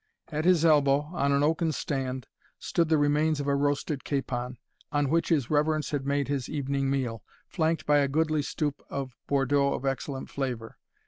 [0.31, 2.25] At his elbow, on an oaken stand,
[2.57, 4.57] stood the remains of a roasted capon,
[4.91, 9.15] on which his reverence had made his evening meal, flanked by a goodly stoup of
[9.27, 10.79] Bordeaux of excellent flavour.